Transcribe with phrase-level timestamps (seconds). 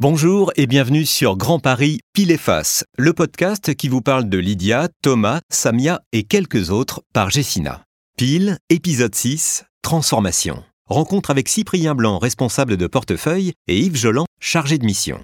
[0.00, 4.38] Bonjour et bienvenue sur Grand Paris Pile et Face, le podcast qui vous parle de
[4.38, 7.82] Lydia, Thomas, Samia et quelques autres par Jessina.
[8.16, 10.62] Pile, épisode 6, Transformation.
[10.86, 15.18] Rencontre avec Cyprien Blanc, responsable de portefeuille, et Yves Jolan, chargé de mission.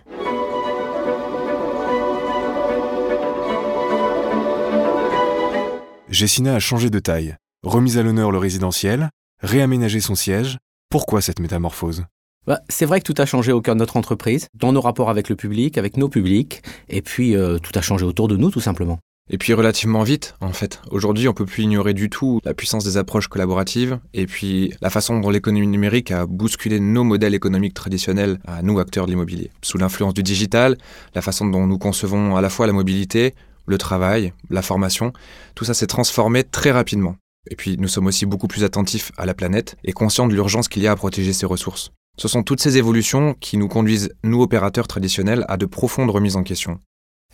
[6.09, 9.11] Jessina a changé de taille, remis à l'honneur le résidentiel,
[9.41, 10.59] réaménagé son siège.
[10.91, 12.07] Pourquoi cette métamorphose?
[12.47, 15.11] Bah, c'est vrai que tout a changé au cœur de notre entreprise, dans nos rapports
[15.11, 18.51] avec le public, avec nos publics, et puis euh, tout a changé autour de nous
[18.51, 18.99] tout simplement.
[19.31, 20.83] Et puis relativement vite, en fait.
[20.91, 24.91] Aujourd'hui, on peut plus ignorer du tout la puissance des approches collaboratives et puis la
[24.91, 29.51] façon dont l'économie numérique a bousculé nos modèles économiques traditionnels à nous, acteurs de l'immobilier.
[29.63, 30.77] Sous l'influence du digital,
[31.15, 33.35] la façon dont nous concevons à la fois la mobilité,
[33.67, 35.15] le travail, la formation,
[35.55, 37.17] tout ça s'est transformé très rapidement.
[37.51, 40.69] Et puis, nous sommes aussi beaucoup plus attentifs à la planète et conscients de l'urgence
[40.69, 41.93] qu'il y a à protéger ses ressources.
[42.17, 46.37] Ce sont toutes ces évolutions qui nous conduisent, nous opérateurs traditionnels, à de profondes remises
[46.37, 46.79] en question.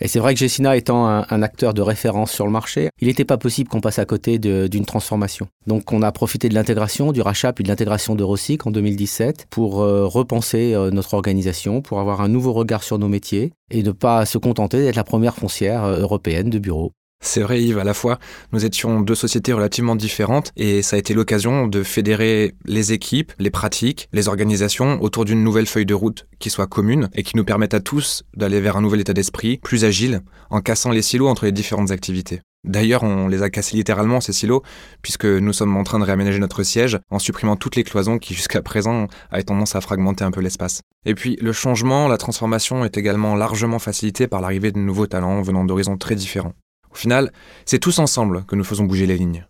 [0.02, 3.26] Et c'est vrai que Jessina étant un, acteur de référence sur le marché, il n'était
[3.26, 5.48] pas possible qu'on passe à côté d'une transformation.
[5.66, 9.46] Donc on a profité de l'intégration, du rachat, puis de l'intégration de Rossic en 2017
[9.50, 13.82] pour euh, repenser euh, notre organisation, pour avoir un nouveau regard sur nos métiers et
[13.82, 16.92] ne pas se contenter d'être la première foncière euh, européenne de bureaux.
[17.32, 18.18] C'est vrai Yves, à la fois,
[18.52, 23.32] nous étions deux sociétés relativement différentes et ça a été l'occasion de fédérer les équipes,
[23.38, 27.36] les pratiques, les organisations autour d'une nouvelle feuille de route qui soit commune et qui
[27.36, 31.02] nous permette à tous d'aller vers un nouvel état d'esprit, plus agile, en cassant les
[31.02, 32.40] silos entre les différentes activités.
[32.64, 34.62] D'ailleurs, on les a cassés littéralement, ces silos,
[35.00, 38.34] puisque nous sommes en train de réaménager notre siège en supprimant toutes les cloisons qui,
[38.34, 40.80] jusqu'à présent, avaient tendance à fragmenter un peu l'espace.
[41.06, 45.42] Et puis, le changement, la transformation est également largement facilité par l'arrivée de nouveaux talents
[45.42, 46.54] venant d'horizons très différents.
[46.92, 47.32] Au final,
[47.64, 49.46] c'est tous ensemble que nous faisons bouger les lignes.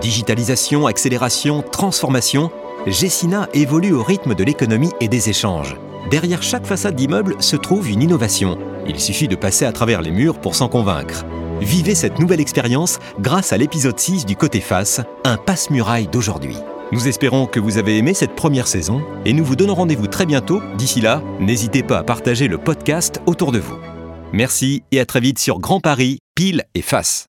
[0.00, 2.50] Digitalisation, accélération, transformation,
[2.86, 5.76] Gessina évolue au rythme de l'économie et des échanges.
[6.10, 8.58] Derrière chaque façade d'immeuble se trouve une innovation.
[8.86, 11.24] Il suffit de passer à travers les murs pour s'en convaincre.
[11.60, 16.56] Vivez cette nouvelle expérience grâce à l'épisode 6 du Côté Face, un passe-muraille d'aujourd'hui.
[16.90, 20.26] Nous espérons que vous avez aimé cette première saison et nous vous donnons rendez-vous très
[20.26, 20.60] bientôt.
[20.76, 23.76] D'ici là, n'hésitez pas à partager le podcast autour de vous.
[24.32, 27.26] Merci et à très vite sur Grand Paris, pile et face.